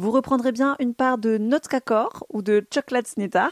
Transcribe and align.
Vous 0.00 0.12
reprendrez 0.12 0.52
bien 0.52 0.76
une 0.78 0.94
part 0.94 1.18
de 1.18 1.38
Notkakor 1.38 2.24
ou 2.32 2.40
de 2.40 2.64
Snittar. 3.04 3.50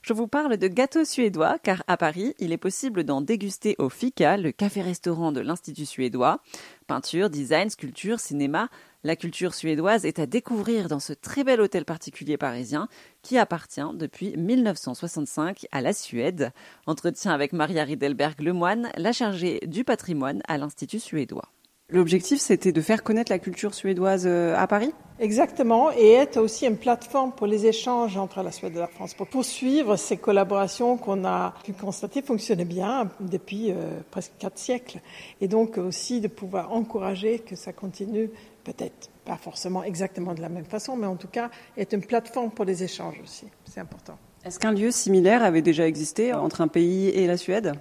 Je 0.00 0.12
vous 0.12 0.28
parle 0.28 0.56
de 0.56 0.68
gâteaux 0.68 1.04
suédois 1.04 1.58
car 1.60 1.82
à 1.88 1.96
Paris, 1.96 2.36
il 2.38 2.52
est 2.52 2.56
possible 2.56 3.02
d'en 3.02 3.20
déguster 3.20 3.74
au 3.80 3.88
Fika, 3.88 4.36
le 4.36 4.52
café-restaurant 4.52 5.32
de 5.32 5.40
l'Institut 5.40 5.86
suédois. 5.86 6.38
Peinture, 6.86 7.30
design, 7.30 7.68
sculpture, 7.68 8.20
cinéma, 8.20 8.68
la 9.02 9.16
culture 9.16 9.54
suédoise 9.54 10.06
est 10.06 10.20
à 10.20 10.26
découvrir 10.26 10.86
dans 10.86 11.00
ce 11.00 11.14
très 11.14 11.42
bel 11.42 11.60
hôtel 11.60 11.84
particulier 11.84 12.36
parisien 12.36 12.86
qui 13.22 13.36
appartient 13.36 13.80
depuis 13.94 14.36
1965 14.36 15.66
à 15.72 15.80
la 15.80 15.92
Suède. 15.92 16.52
Entretien 16.86 17.32
avec 17.32 17.52
Maria 17.52 17.82
Riedelberg 17.82 18.40
Lemoine, 18.40 18.88
la 18.96 19.10
chargée 19.10 19.58
du 19.66 19.82
patrimoine 19.82 20.42
à 20.46 20.58
l'Institut 20.58 21.00
suédois. 21.00 21.50
L'objectif, 21.90 22.38
c'était 22.38 22.70
de 22.70 22.82
faire 22.82 23.02
connaître 23.02 23.32
la 23.32 23.38
culture 23.38 23.72
suédoise 23.72 24.26
euh, 24.26 24.54
à 24.54 24.66
Paris? 24.66 24.92
Exactement, 25.20 25.90
et 25.90 26.12
être 26.12 26.36
aussi 26.36 26.66
une 26.66 26.76
plateforme 26.76 27.32
pour 27.32 27.46
les 27.46 27.64
échanges 27.64 28.18
entre 28.18 28.42
la 28.42 28.52
Suède 28.52 28.76
et 28.76 28.78
la 28.78 28.88
France, 28.88 29.14
pour 29.14 29.26
poursuivre 29.26 29.96
ces 29.96 30.18
collaborations 30.18 30.98
qu'on 30.98 31.24
a 31.24 31.54
pu 31.64 31.72
constater 31.72 32.20
fonctionnaient 32.20 32.66
bien 32.66 33.08
depuis 33.20 33.70
euh, 33.70 34.00
presque 34.10 34.32
quatre 34.38 34.58
siècles, 34.58 35.00
et 35.40 35.48
donc 35.48 35.78
aussi 35.78 36.20
de 36.20 36.28
pouvoir 36.28 36.74
encourager 36.74 37.38
que 37.38 37.56
ça 37.56 37.72
continue, 37.72 38.28
peut-être 38.64 39.08
pas 39.24 39.38
forcément 39.38 39.82
exactement 39.82 40.34
de 40.34 40.42
la 40.42 40.50
même 40.50 40.66
façon, 40.66 40.94
mais 40.94 41.06
en 41.06 41.16
tout 41.16 41.28
cas 41.28 41.48
être 41.78 41.94
une 41.94 42.04
plateforme 42.04 42.50
pour 42.50 42.66
les 42.66 42.84
échanges 42.84 43.18
aussi, 43.24 43.46
c'est 43.64 43.80
important. 43.80 44.18
Est-ce 44.44 44.58
qu'un 44.58 44.72
lieu 44.72 44.90
similaire 44.90 45.42
avait 45.42 45.62
déjà 45.62 45.86
existé 45.86 46.34
entre 46.34 46.60
un 46.60 46.68
pays 46.68 47.08
et 47.08 47.26
la 47.26 47.38
Suède? 47.38 47.72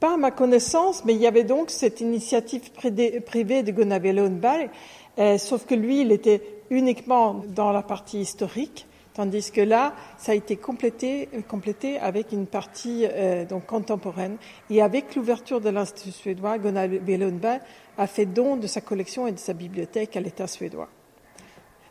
Pas 0.00 0.14
à 0.14 0.16
ma 0.16 0.30
connaissance, 0.30 1.04
mais 1.04 1.14
il 1.14 1.20
y 1.20 1.26
avait 1.26 1.44
donc 1.44 1.70
cette 1.70 2.00
initiative 2.00 2.70
privée 2.72 3.62
de 3.62 3.72
Gunnar 3.72 4.00
Lundberg, 4.00 4.70
euh, 5.18 5.38
sauf 5.38 5.64
que 5.64 5.74
lui, 5.74 6.02
il 6.02 6.12
était 6.12 6.42
uniquement 6.70 7.42
dans 7.48 7.72
la 7.72 7.82
partie 7.82 8.20
historique, 8.20 8.86
tandis 9.14 9.50
que 9.50 9.62
là, 9.62 9.94
ça 10.18 10.32
a 10.32 10.34
été 10.34 10.56
complété, 10.56 11.28
complété 11.48 11.98
avec 11.98 12.32
une 12.32 12.46
partie 12.46 13.06
euh, 13.06 13.46
donc 13.46 13.66
contemporaine. 13.66 14.36
Et 14.68 14.82
avec 14.82 15.14
l'ouverture 15.16 15.60
de 15.60 15.70
l'Institut 15.70 16.12
suédois, 16.12 16.58
Gunnar 16.58 16.88
Lundberg 16.88 17.62
a 17.96 18.06
fait 18.06 18.26
don 18.26 18.56
de 18.56 18.66
sa 18.66 18.82
collection 18.82 19.26
et 19.26 19.32
de 19.32 19.38
sa 19.38 19.54
bibliothèque 19.54 20.16
à 20.16 20.20
l'État 20.20 20.46
suédois. 20.46 20.88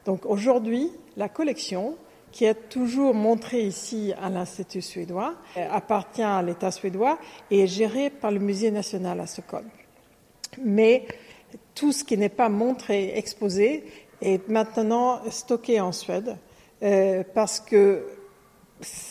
Donc 0.05 0.25
aujourd'hui, 0.25 0.91
la 1.17 1.29
collection 1.29 1.95
qui 2.35 2.43
est 2.43 2.67
toujours 2.67 3.13
montré 3.13 3.61
ici 3.61 4.11
à 4.21 4.29
l'Institut 4.29 4.81
suédois, 4.81 5.35
euh, 5.55 5.65
appartient 5.71 6.21
à 6.21 6.41
l'État 6.41 6.69
suédois 6.69 7.17
et 7.49 7.61
est 7.61 7.67
géré 7.67 8.09
par 8.09 8.29
le 8.29 8.39
Musée 8.39 8.71
national 8.71 9.21
à 9.21 9.25
Stockholm. 9.25 9.69
Mais 10.61 11.07
tout 11.75 11.93
ce 11.93 12.03
qui 12.03 12.17
n'est 12.17 12.27
pas 12.27 12.49
montré, 12.49 13.17
exposé, 13.17 13.85
est 14.21 14.49
maintenant 14.49 15.21
stocké 15.29 15.79
en 15.79 15.93
Suède 15.93 16.35
euh, 16.83 17.23
parce 17.33 17.61
que 17.61 18.05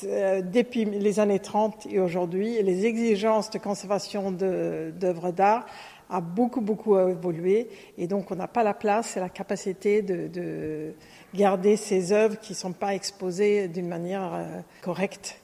euh, 0.05 0.43
depuis 0.43 0.85
les 0.85 1.19
années 1.19 1.39
30 1.39 1.87
et 1.91 2.01
aujourd'hui, 2.01 2.63
les 2.63 2.85
exigences 2.85 3.49
de 3.49 3.59
conservation 3.59 4.33
d'œuvres 4.33 5.31
d'art 5.33 5.65
a 6.11 6.21
beaucoup, 6.21 6.61
beaucoup 6.61 6.99
évolué 6.99 7.69
et 7.99 8.07
donc 8.07 8.31
on 8.31 8.37
n'a 8.37 8.49
pas 8.49 8.63
la 8.63 8.75
place 8.75 9.17
et 9.17 9.21
la 9.21 9.29
capacité 9.29 10.03
de 10.03 10.93
garder 11.35 11.77
ces 11.77 12.13
œuvres 12.13 12.39
qui 12.39 12.53
ne 12.53 12.57
sont 12.57 12.73
pas 12.73 12.95
exposées 12.95 13.69
d'une 13.69 13.89
manière 13.89 14.35
euh, 14.35 14.61
correcte 14.83 15.41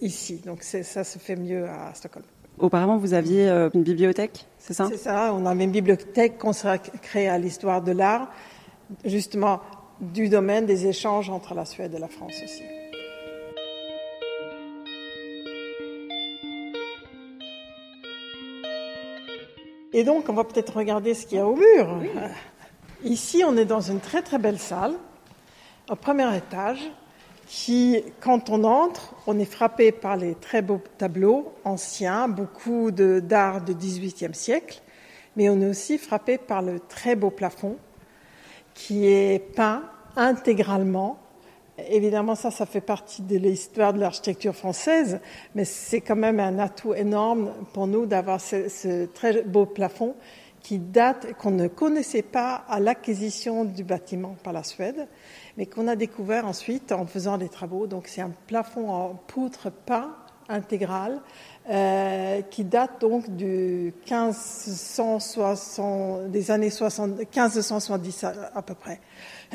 ici. 0.00 0.40
Donc 0.44 0.62
ça 0.62 1.04
se 1.04 1.18
fait 1.18 1.36
mieux 1.36 1.68
à 1.68 1.92
Stockholm. 1.94 2.24
Auparavant, 2.58 2.96
vous 2.96 3.14
aviez 3.14 3.48
euh, 3.48 3.68
une 3.74 3.82
bibliothèque, 3.82 4.46
c'est 4.58 4.74
ça? 4.74 4.86
C'est 4.88 4.96
ça, 4.96 5.34
on 5.34 5.44
avait 5.44 5.64
une 5.64 5.72
bibliothèque 5.72 6.38
consacrée 6.38 7.28
à 7.28 7.36
l'histoire 7.36 7.82
de 7.82 7.90
l'art, 7.90 8.30
justement 9.04 9.60
du 10.00 10.28
domaine 10.28 10.64
des 10.64 10.86
échanges 10.86 11.30
entre 11.30 11.54
la 11.54 11.64
Suède 11.64 11.94
et 11.94 11.98
la 11.98 12.08
France 12.08 12.34
aussi. 12.44 12.62
Et 19.96 20.02
donc, 20.02 20.28
on 20.28 20.32
va 20.32 20.42
peut-être 20.42 20.76
regarder 20.76 21.14
ce 21.14 21.24
qu'il 21.24 21.38
y 21.38 21.40
a 21.40 21.46
au 21.46 21.54
mur. 21.54 22.00
Ici, 23.04 23.44
on 23.46 23.56
est 23.56 23.64
dans 23.64 23.80
une 23.80 24.00
très 24.00 24.22
très 24.22 24.38
belle 24.38 24.58
salle 24.58 24.94
au 25.88 25.94
premier 25.94 26.36
étage 26.36 26.80
qui, 27.46 28.02
quand 28.18 28.50
on 28.50 28.64
entre, 28.64 29.14
on 29.28 29.38
est 29.38 29.44
frappé 29.44 29.92
par 29.92 30.16
les 30.16 30.34
très 30.34 30.62
beaux 30.62 30.80
tableaux 30.98 31.54
anciens, 31.62 32.26
beaucoup 32.26 32.90
d'art 32.90 33.60
du 33.60 33.72
XVIIIe 33.72 34.34
siècle, 34.34 34.82
mais 35.36 35.48
on 35.48 35.60
est 35.60 35.68
aussi 35.68 35.96
frappé 35.96 36.38
par 36.38 36.60
le 36.60 36.80
très 36.80 37.14
beau 37.14 37.30
plafond 37.30 37.76
qui 38.74 39.06
est 39.06 39.38
peint 39.54 39.84
intégralement. 40.16 41.20
Évidemment, 41.88 42.34
ça, 42.34 42.50
ça 42.50 42.66
fait 42.66 42.80
partie 42.80 43.22
de 43.22 43.36
l'histoire 43.36 43.92
de 43.92 44.00
l'architecture 44.00 44.54
française, 44.54 45.20
mais 45.54 45.64
c'est 45.64 46.00
quand 46.00 46.16
même 46.16 46.38
un 46.38 46.58
atout 46.58 46.94
énorme 46.94 47.52
pour 47.72 47.86
nous 47.86 48.06
d'avoir 48.06 48.40
ce, 48.40 48.68
ce, 48.68 49.06
très 49.06 49.42
beau 49.42 49.66
plafond 49.66 50.14
qui 50.60 50.78
date, 50.78 51.34
qu'on 51.34 51.50
ne 51.50 51.68
connaissait 51.68 52.22
pas 52.22 52.64
à 52.68 52.80
l'acquisition 52.80 53.64
du 53.64 53.84
bâtiment 53.84 54.36
par 54.42 54.52
la 54.52 54.62
Suède 54.62 55.08
mais 55.56 55.66
qu'on 55.66 55.88
a 55.88 55.96
découvert 55.96 56.46
ensuite 56.46 56.92
en 56.92 57.06
faisant 57.06 57.38
des 57.38 57.48
travaux. 57.48 57.86
Donc 57.86 58.08
c'est 58.08 58.20
un 58.20 58.32
plafond 58.46 58.90
en 58.90 59.14
poutre 59.14 59.70
peint 59.70 60.14
intégral 60.48 61.20
euh, 61.70 62.42
qui 62.42 62.64
date 62.64 63.00
donc 63.00 63.30
du 63.30 63.94
1560, 64.10 66.30
des 66.30 66.50
années 66.50 66.68
60, 66.70 67.18
1570 67.18 68.24
à, 68.24 68.62
peu 68.62 68.74
près. 68.74 69.00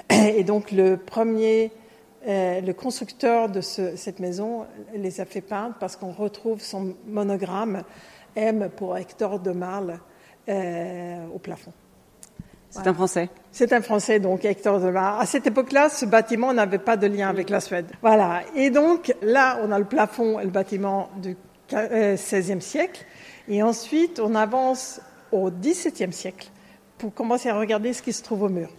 Et 0.10 0.44
donc 0.44 0.72
le 0.72 0.98
premier, 0.98 1.72
euh, 2.28 2.62
le 2.62 2.74
constructeur 2.74 3.50
de 3.50 3.62
ce, 3.62 3.96
cette 3.96 4.20
maison 4.20 4.66
les 4.94 5.22
a 5.22 5.26
fait 5.26 5.42
peindre 5.42 5.76
parce 5.80 5.96
qu'on 5.96 6.12
retrouve 6.12 6.62
son 6.62 6.96
monogramme 7.08 7.84
M 8.36 8.70
pour 8.76 8.98
Hector 8.98 9.40
de 9.40 9.52
Marle 9.52 10.00
euh, 10.50 11.26
au 11.34 11.40
plafond. 11.40 11.74
C'est 12.70 12.88
un 12.88 12.94
Français. 12.94 13.30
C'est 13.52 13.74
un 13.74 13.82
Français, 13.82 14.20
donc 14.20 14.46
Hector 14.46 14.80
de 14.80 14.92
Mar. 14.92 15.20
À 15.20 15.26
cette 15.26 15.48
époque-là, 15.48 15.90
ce 15.90 16.06
bâtiment 16.06 16.54
n'avait 16.54 16.78
pas 16.78 16.98
de 16.98 17.08
lien 17.08 17.28
avec 17.28 17.50
la 17.50 17.62
Suède. 17.62 17.88
Voilà. 18.02 18.42
Et 18.56 18.70
donc 18.70 19.14
là, 19.24 19.60
on 19.64 19.72
a 19.72 19.80
le 19.80 19.86
plafond 19.86 20.40
et 20.40 20.44
le 20.44 20.52
bâtiment 20.52 21.10
du 21.18 21.36
XVIe 21.72 22.54
euh, 22.54 22.60
siècle. 22.60 23.06
Et 23.48 23.64
ensuite, 23.64 24.20
on 24.20 24.36
avance 24.36 25.02
au 25.32 25.50
XVIIe 25.50 26.14
siècle 26.14 26.50
pour 27.00 27.14
commencer 27.14 27.50
à 27.50 27.58
regarder 27.58 27.94
ce 27.94 28.04
qui 28.04 28.14
se 28.14 28.22
trouve 28.22 28.44
au 28.44 28.50
mur. 28.50 28.70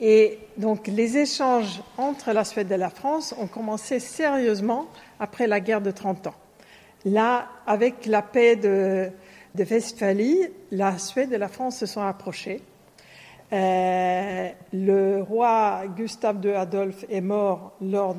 Et 0.00 0.38
donc, 0.56 0.86
les 0.86 1.18
échanges 1.18 1.82
entre 1.98 2.32
la 2.32 2.44
Suède 2.44 2.72
et 2.72 2.76
la 2.76 2.90
France 2.90 3.34
ont 3.38 3.46
commencé 3.46 4.00
sérieusement 4.00 4.86
après 5.18 5.46
la 5.46 5.60
guerre 5.60 5.82
de 5.82 5.90
30 5.90 6.28
ans. 6.28 6.34
Là, 7.04 7.48
avec 7.66 8.06
la 8.06 8.22
paix 8.22 8.56
de, 8.56 9.10
de 9.54 9.64
Westphalie, 9.64 10.48
la 10.70 10.98
Suède 10.98 11.32
et 11.32 11.38
la 11.38 11.48
France 11.48 11.78
se 11.78 11.86
sont 11.86 12.02
approchées. 12.02 12.62
Euh, 13.52 14.48
le 14.72 15.22
roi 15.22 15.82
Gustave 15.96 16.44
II 16.44 16.52
Adolphe 16.52 17.04
est 17.10 17.20
mort 17.20 17.72
lors 17.80 18.16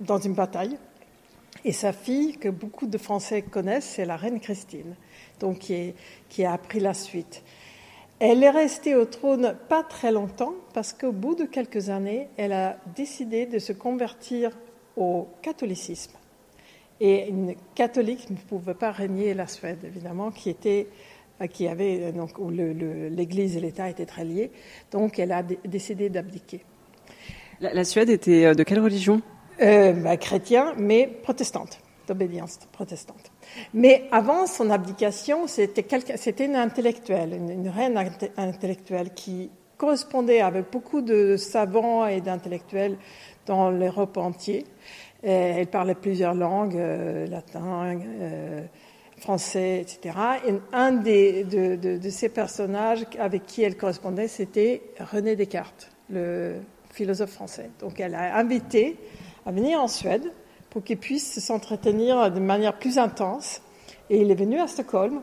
dans 0.00 0.18
une 0.18 0.34
bataille. 0.34 0.76
Et 1.64 1.72
sa 1.72 1.92
fille, 1.92 2.36
que 2.38 2.48
beaucoup 2.48 2.86
de 2.86 2.98
Français 2.98 3.42
connaissent, 3.42 3.92
c'est 3.96 4.04
la 4.04 4.16
reine 4.16 4.40
Christine, 4.40 4.94
donc 5.40 5.58
qui, 5.58 6.44
a 6.44 6.52
appris 6.52 6.80
la 6.80 6.94
suite. 6.94 7.42
Elle 8.20 8.44
est 8.44 8.50
restée 8.50 8.94
au 8.94 9.06
trône 9.06 9.56
pas 9.68 9.82
très 9.82 10.12
longtemps 10.12 10.54
parce 10.74 10.92
qu'au 10.92 11.12
bout 11.12 11.34
de 11.34 11.44
quelques 11.44 11.88
années, 11.88 12.28
elle 12.36 12.52
a 12.52 12.76
décidé 12.94 13.46
de 13.46 13.58
se 13.58 13.72
convertir 13.72 14.50
au 14.96 15.26
catholicisme. 15.42 16.12
Et 17.00 17.28
une 17.28 17.54
catholique 17.74 18.28
ne 18.28 18.36
pouvait 18.36 18.74
pas 18.74 18.90
régner 18.92 19.32
la 19.32 19.46
Suède, 19.46 19.78
évidemment, 19.84 20.30
qui 20.30 20.50
était 20.50 20.88
euh, 21.40 21.46
qui 21.46 21.66
avait 21.66 22.00
euh, 22.02 22.12
donc 22.12 22.38
où 22.38 22.50
l'Église 22.50 23.56
et 23.56 23.60
l'État 23.60 23.88
étaient 23.88 24.04
très 24.04 24.24
liés. 24.24 24.50
Donc, 24.90 25.18
elle 25.18 25.32
a 25.32 25.42
décidé 25.42 26.10
d'abdiquer. 26.10 26.62
La, 27.60 27.84
Suède 27.84 28.08
était 28.08 28.46
euh, 28.46 28.54
de 28.54 28.62
quelle 28.62 28.80
religion? 28.80 29.20
Euh, 29.60 29.92
bah, 29.92 30.16
Chrétien, 30.16 30.74
mais 30.78 31.06
protestante, 31.22 31.80
d'obédience 32.10 32.58
protestante. 32.72 33.30
Mais 33.72 34.08
avant 34.10 34.48
son 34.48 34.68
abdication, 34.70 35.46
c'était 35.46 36.44
une 36.44 36.56
intellectuelle, 36.56 37.34
une, 37.34 37.68
reine 37.68 37.96
intellectuelle 38.36 39.14
qui 39.14 39.48
correspondait 39.76 40.40
avec 40.40 40.72
beaucoup 40.72 41.02
de 41.02 41.36
savants 41.36 42.08
et 42.08 42.20
d'intellectuels 42.20 42.96
dans 43.46 43.70
l'Europe 43.70 44.16
entière. 44.16 44.64
Elle 45.22 45.68
parlait 45.68 45.94
plusieurs 45.94 46.34
langues, 46.34 46.76
euh, 46.76 47.26
latin, 47.28 47.96
euh, 48.20 48.62
français, 49.18 49.82
etc. 49.82 50.16
Et 50.48 50.54
un 50.72 50.92
des, 50.92 51.44
de, 51.44 51.76
de, 51.76 51.98
de, 51.98 52.10
ces 52.10 52.30
personnages 52.30 53.06
avec 53.20 53.46
qui 53.46 53.62
elle 53.62 53.76
correspondait, 53.76 54.28
c'était 54.28 54.82
René 54.98 55.36
Descartes, 55.36 55.90
le 56.08 56.56
philosophe 56.90 57.30
français. 57.30 57.70
Donc 57.78 58.00
elle 58.00 58.14
a 58.14 58.36
invité 58.36 58.96
à 59.46 59.52
venir 59.52 59.80
en 59.80 59.88
Suède 59.88 60.32
pour 60.70 60.84
qu'il 60.84 60.98
puisse 60.98 61.38
s'entretenir 61.40 62.30
de 62.30 62.40
manière 62.40 62.78
plus 62.78 62.98
intense. 62.98 63.60
Et 64.08 64.22
il 64.22 64.30
est 64.30 64.36
venu 64.36 64.58
à 64.58 64.66
Stockholm, 64.66 65.20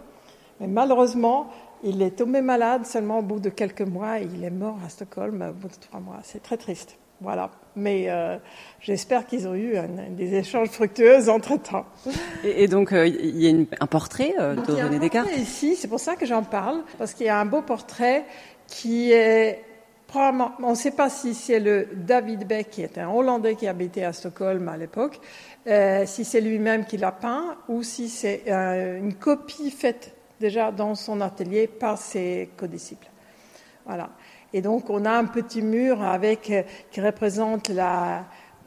mais 0.60 0.68
malheureusement, 0.68 1.50
il 1.84 2.02
est 2.02 2.12
tombé 2.12 2.42
malade 2.42 2.86
seulement 2.86 3.20
au 3.20 3.22
bout 3.22 3.40
de 3.40 3.50
quelques 3.50 3.82
mois 3.82 4.20
et 4.20 4.28
il 4.34 4.44
est 4.44 4.52
mort 4.52 4.78
à 4.86 4.90
Stockholm 4.90 5.42
au 5.50 5.54
bout 5.54 5.68
de 5.68 5.76
trois 5.80 6.00
mois. 6.00 6.20
C'est 6.24 6.42
très 6.42 6.58
triste. 6.58 6.98
Voilà. 7.20 7.50
Mais 7.76 8.06
euh, 8.10 8.38
j'espère 8.80 9.26
qu'ils 9.26 9.48
ont 9.48 9.56
eu 9.56 9.76
des 10.12 10.36
échanges 10.36 10.70
fructueux 10.70 11.30
entre-temps. 11.30 11.86
Et, 12.44 12.68
donc, 12.68 12.92
euh, 12.94 13.08
il 13.08 13.42
y 13.42 13.50
a 13.50 13.66
un 13.80 13.88
portrait 13.88 14.36
de 14.38 14.84
René 14.84 15.00
Descartes? 15.00 15.30
ici, 15.38 15.76
c'est 15.76 15.88
pour 15.88 16.00
ça 16.00 16.16
que 16.16 16.26
j'en 16.26 16.44
parle, 16.44 16.84
parce 16.98 17.14
qu'il 17.14 17.26
y 17.26 17.30
a 17.30 17.40
un 17.40 17.46
beau 17.46 17.62
portrait 17.62 18.26
qui 18.68 19.12
est 19.12 19.64
on 20.16 20.70
ne 20.70 20.76
sait 20.76 20.92
pas 20.92 21.10
si 21.10 21.34
c'est 21.34 21.60
le 21.60 21.88
David 21.94 22.48
Beck, 22.48 22.70
qui 22.70 22.82
était 22.82 23.02
un 23.02 23.10
Hollandais 23.10 23.56
qui 23.56 23.68
habitait 23.68 24.04
à 24.04 24.14
Stockholm 24.14 24.68
à 24.70 24.78
l'époque, 24.78 25.20
euh, 25.68 26.06
si 26.06 26.24
c'est 26.24 26.42
lui-même 26.42 26.86
qui 26.86 26.98
l'a 26.98 27.12
peint 27.12 27.58
ou 27.68 27.84
si 27.84 28.10
c'est 28.10 28.44
euh, 28.48 28.98
une 29.00 29.16
copie 29.16 29.70
faite 29.70 30.16
déjà 30.40 30.72
dans 30.72 30.96
son 30.96 31.20
atelier 31.22 31.68
par 31.68 31.98
ses 31.98 32.50
codisciples. 32.58 33.10
Voilà. 33.86 34.10
Et 34.54 34.62
donc 34.62 34.90
on 34.90 35.06
a 35.06 35.12
un 35.12 35.26
petit 35.26 35.62
mur 35.62 36.02
avec 36.02 36.50
euh, 36.50 36.64
qui 36.92 37.02
représente 37.02 37.70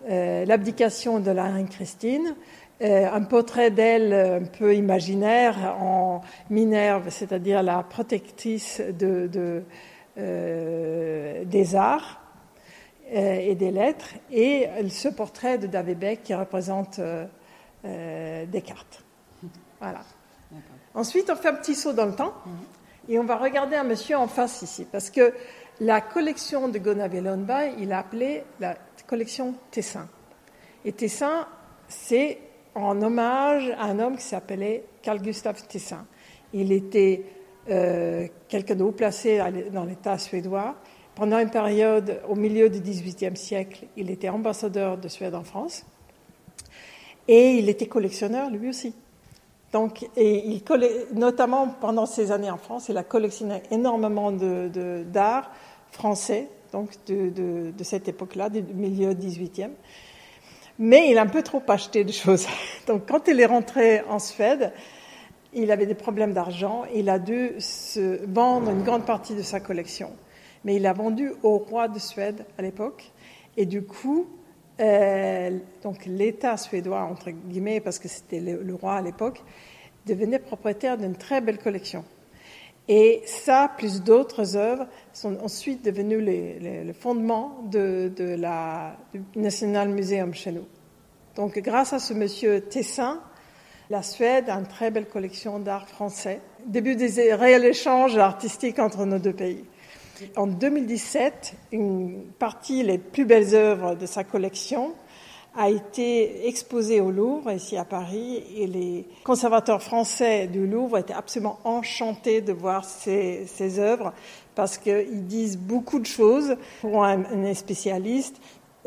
l'abdication 0.07 1.21
de 1.21 1.31
la 1.31 1.45
reine 1.45 1.69
Christine, 1.69 2.35
un 2.83 3.23
portrait 3.25 3.71
d'elle 3.71 4.15
un 4.15 4.47
peu 4.47 4.75
imaginaire 4.75 5.77
en 5.79 6.23
Minerve, 6.49 7.11
c'est-à-dire 7.11 7.63
la 7.63 7.83
protectrice 7.83 8.81
de 8.81 9.63
euh, 10.21 11.45
des 11.45 11.75
arts 11.75 12.21
euh, 13.13 13.39
et 13.41 13.55
des 13.55 13.71
lettres, 13.71 14.15
et 14.31 14.69
ce 14.89 15.09
portrait 15.09 15.59
de 15.59 15.67
David 15.67 15.99
Beck 15.99 16.23
qui 16.23 16.35
représente 16.35 17.01
euh, 17.01 18.47
Descartes. 18.47 19.03
Voilà. 19.81 20.01
Ensuite, 20.95 21.31
on 21.31 21.37
fait 21.37 21.49
un 21.49 21.55
petit 21.55 21.75
saut 21.75 21.93
dans 21.93 22.07
le 22.07 22.15
temps 22.15 22.35
et 23.09 23.19
on 23.19 23.25
va 23.25 23.37
regarder 23.37 23.77
un 23.77 23.85
monsieur 23.85 24.17
en 24.17 24.29
face 24.29 24.63
ici, 24.63 24.87
parce 24.91 25.11
que 25.11 25.33
la 25.81 26.01
collection 26.01 26.69
de 26.69 26.79
Gonavelonba, 26.79 27.67
il 27.79 27.93
a 27.93 28.01
appelé 28.01 28.45
la 28.61 28.77
collection 29.07 29.55
Tessin. 29.71 30.07
Et 30.85 30.93
Tessin, 30.93 31.47
c'est 31.89 32.39
en 32.75 33.01
hommage 33.01 33.71
à 33.79 33.85
un 33.85 33.99
homme 33.99 34.17
qui 34.17 34.25
s'appelait 34.25 34.85
Carl 35.03 35.21
Gustav 35.21 35.67
Tessin. 35.67 36.07
Il 36.53 36.73
était 36.73 37.25
euh, 37.69 38.27
quelqu'un 38.49 38.75
de 38.75 38.85
haut 38.85 38.93
placé 38.93 39.41
dans 39.73 39.85
l'État 39.85 40.19
suédois. 40.19 40.77
Pendant 41.15 41.39
une 41.39 41.51
période, 41.51 42.21
au 42.29 42.35
milieu 42.35 42.71
du 42.71 42.81
XVIIIe 42.81 43.37
siècle, 43.37 43.87
il 43.97 44.11
était 44.11 44.29
ambassadeur 44.29 44.97
de 44.97 45.09
Suède 45.09 45.35
en 45.35 45.43
France. 45.43 45.85
Et 47.29 47.57
il 47.59 47.69
était 47.69 47.87
collectionneur 47.87 48.51
lui 48.51 48.69
aussi. 48.69 48.95
Donc, 49.73 50.09
et 50.17 50.49
il 50.49 50.63
notamment 51.13 51.69
pendant 51.69 52.07
ses 52.07 52.33
années 52.33 52.51
en 52.51 52.57
France, 52.57 52.89
il 52.89 52.97
a 52.97 53.05
collectionné 53.05 53.63
énormément 53.71 54.33
d'art 54.33 55.43
de, 55.43 55.97
français, 55.97 56.49
donc 56.73 56.91
de, 57.07 57.71
de 57.71 57.85
cette 57.85 58.09
époque-là, 58.09 58.49
du 58.49 58.63
milieu 58.63 59.13
18e. 59.13 59.71
Mais 60.81 61.11
il 61.11 61.19
a 61.19 61.23
un 61.23 61.27
peu 61.27 61.43
trop 61.43 61.63
acheté 61.69 62.05
de 62.05 62.13
choses. 62.13 62.47
Donc, 62.87 63.07
quand 63.07 63.29
il 63.29 63.39
est 63.39 63.47
rentré 63.47 64.01
en 64.09 64.19
Suède, 64.19 64.73
il 65.53 65.71
avait 65.73 65.87
des 65.87 65.95
problèmes 65.95 66.33
d'argent, 66.33 66.85
il 66.95 67.09
a 67.09 67.19
dû 67.19 67.53
se 67.59 68.25
vendre 68.27 68.71
une 68.71 68.83
grande 68.83 69.05
partie 69.05 69.35
de 69.35 69.43
sa 69.43 69.61
collection. 69.61 70.11
Mais 70.65 70.77
il 70.77 70.87
a 70.87 70.93
vendu 70.93 71.33
au 71.43 71.59
roi 71.59 71.89
de 71.89 71.99
Suède 71.99 72.45
à 72.59 72.63
l'époque, 72.63 73.13
et 73.57 73.67
du 73.67 73.83
coup, 73.83 74.27
euh, 74.81 75.59
donc 75.83 76.07
l'État 76.07 76.57
suédois, 76.57 77.03
entre 77.03 77.31
guillemets, 77.31 77.81
parce 77.81 77.99
que 77.99 78.09
c'était 78.09 78.41
le, 78.41 78.75
roi 78.75 78.95
à 78.95 79.03
l'époque, 79.03 79.43
devenait 80.07 80.39
propriétaire 80.39 80.97
d'une 80.97 81.17
très 81.17 81.41
belle 81.41 81.59
collection. 81.59 82.05
Et 82.89 83.23
ça, 83.27 83.71
plus 83.77 84.03
d'autres 84.03 84.57
œuvres, 84.57 84.87
sont 85.13 85.39
ensuite 85.43 85.85
devenues 85.85 86.21
le 86.21 86.93
fondement 86.93 87.63
de, 87.71 88.13
la, 88.19 88.97
du 89.13 89.23
National 89.37 89.91
Museum 89.91 90.35
chez 90.35 90.53
nous. 90.53 90.67
Donc, 91.37 91.59
grâce 91.59 91.93
à 91.93 91.99
ce 91.99 92.15
monsieur 92.15 92.63
Tessin, 92.63 93.21
la 93.91 94.05
Suède 94.05 94.49
a 94.49 94.55
une 94.55 94.67
très 94.67 94.93
belle 94.93 95.07
collection 95.07 95.59
d'art 95.59 95.89
français. 95.89 96.41
Début 96.65 96.95
des 96.95 97.35
réels 97.35 97.65
échanges 97.65 98.17
artistiques 98.17 98.79
entre 98.79 99.05
nos 99.05 99.19
deux 99.19 99.33
pays. 99.33 99.65
En 100.37 100.47
2017, 100.47 101.55
une 101.73 102.23
partie, 102.39 102.85
les 102.85 102.99
plus 102.99 103.25
belles 103.25 103.55
œuvres 103.55 103.97
de 103.97 104.07
sa 104.07 104.23
collection, 104.23 104.95
a 105.57 105.69
été 105.69 106.47
exposée 106.47 107.01
au 107.01 107.11
Louvre, 107.11 107.51
ici 107.51 107.77
à 107.77 107.85
Paris, 107.85 108.45
et 108.57 108.69
les 108.69 109.09
conservateurs 109.25 109.83
français 109.83 110.47
du 110.47 110.65
Louvre 110.65 110.99
étaient 110.99 111.15
absolument 111.15 111.59
enchantés 111.65 112.41
de 112.41 112.53
voir 112.53 112.85
ces, 112.85 113.49
œuvres, 113.81 114.13
parce 114.55 114.79
qu'ils 114.79 115.27
disent 115.27 115.59
beaucoup 115.59 115.99
de 115.99 116.07
choses 116.07 116.55
pour 116.81 117.05
un 117.05 117.55
spécialiste 117.55 118.37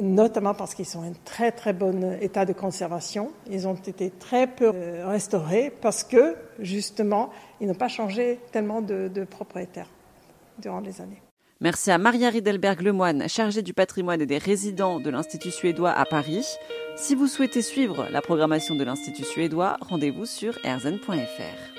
notamment 0.02 0.54
parce 0.54 0.74
qu'ils 0.74 0.86
sont 0.86 1.00
en 1.00 1.14
très 1.26 1.52
très 1.52 1.74
bon 1.74 2.18
état 2.22 2.46
de 2.46 2.54
conservation. 2.54 3.32
Ils 3.50 3.68
ont 3.68 3.76
été 3.76 4.10
très 4.10 4.48
peu 4.48 4.72
euh, 4.74 5.08
restaurés 5.08 5.72
parce 5.82 6.04
que 6.04 6.36
justement, 6.60 7.30
ils 7.62 7.68
n'ont 7.68 7.74
pas 7.74 7.88
changé 7.88 8.40
tellement 8.52 8.82
de, 8.82 9.10
propriétaires 9.30 9.90
durant 10.58 10.80
les 10.80 11.02
années. 11.02 11.22
Merci 11.62 11.92
à 11.92 11.98
Maria 11.98 12.30
Riedelberg 12.30 12.82
Lemoine, 12.82 13.30
chargée 13.30 13.62
du 13.62 13.74
patrimoine 13.74 14.22
et 14.22 14.26
des 14.26 14.38
résidents 14.38 15.00
de 15.00 15.10
l'Institut 15.10 15.52
suédois 15.52 15.92
à 15.92 16.04
Paris. 16.06 16.46
Si 16.98 17.16
vous 17.16 17.28
souhaitez 17.28 17.62
suivre 17.62 18.08
la 18.12 18.22
programmation 18.22 18.76
de 18.76 18.84
l'Institut 18.84 19.24
suédois, 19.24 19.78
rendez-vous 19.80 20.26
sur 20.26 20.58
erzen.fr. 20.66 21.73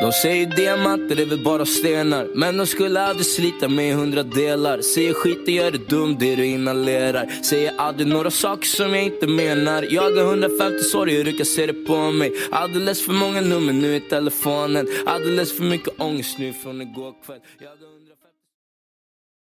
De 0.00 0.12
säger 0.12 0.46
diamanter 0.46 1.20
är 1.20 1.26
väl 1.26 1.44
bara 1.44 1.66
stenar. 1.66 2.28
Men 2.34 2.56
de 2.56 2.66
skulle 2.66 3.00
aldrig 3.00 3.26
slita 3.26 3.68
med 3.68 3.94
hundra 3.94 4.22
delar. 4.22 4.80
Säger 4.80 5.14
skiten 5.14 5.54
gör 5.54 5.70
det 5.70 5.88
dum 5.88 6.16
det 6.18 6.36
du 6.36 6.46
inhalerar. 6.46 7.26
Säger 7.42 7.72
aldrig 7.78 8.08
några 8.08 8.30
saker 8.30 8.66
som 8.66 8.94
jag 8.94 9.04
inte 9.04 9.26
menar. 9.26 9.86
Jag 9.90 10.02
har 10.02 10.20
150 10.20 10.78
sorger, 10.84 11.24
du 11.24 11.32
kan 11.32 11.46
se 11.46 11.66
det 11.66 11.72
på 11.72 12.10
mig. 12.10 12.32
Alldeles 12.50 13.06
för 13.06 13.12
många 13.12 13.40
nummer 13.40 13.72
nu 13.72 13.96
i 13.96 14.00
telefonen. 14.00 14.86
Alldeles 15.06 15.56
för 15.56 15.64
mycket 15.64 16.00
ångest 16.00 16.38
nu 16.38 16.52
från 16.52 16.82
igår 16.82 17.14
kväll. 17.26 17.40